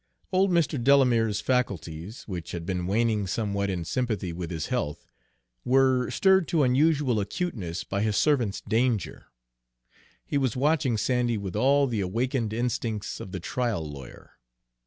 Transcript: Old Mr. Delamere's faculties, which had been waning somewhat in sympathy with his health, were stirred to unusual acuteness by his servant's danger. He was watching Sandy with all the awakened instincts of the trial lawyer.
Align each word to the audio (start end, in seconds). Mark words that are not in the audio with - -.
Old 0.31 0.49
Mr. 0.49 0.83
Delamere's 0.83 1.41
faculties, 1.41 2.23
which 2.23 2.53
had 2.53 2.65
been 2.65 2.87
waning 2.87 3.27
somewhat 3.27 3.69
in 3.69 3.85
sympathy 3.85 4.33
with 4.33 4.49
his 4.49 4.65
health, 4.65 5.05
were 5.63 6.09
stirred 6.09 6.47
to 6.47 6.63
unusual 6.63 7.19
acuteness 7.19 7.83
by 7.83 8.01
his 8.01 8.17
servant's 8.17 8.61
danger. 8.61 9.27
He 10.25 10.39
was 10.39 10.57
watching 10.57 10.97
Sandy 10.97 11.37
with 11.37 11.55
all 11.55 11.85
the 11.85 12.01
awakened 12.01 12.51
instincts 12.51 13.19
of 13.19 13.31
the 13.31 13.39
trial 13.39 13.87
lawyer. 13.87 14.39